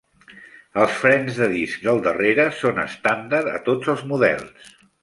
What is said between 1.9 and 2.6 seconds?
del darrere